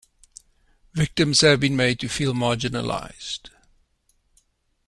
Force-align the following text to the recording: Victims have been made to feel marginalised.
Victims 0.95 1.41
have 1.41 1.59
been 1.59 1.75
made 1.75 1.99
to 1.99 2.09
feel 2.09 2.33
marginalised. 2.33 3.51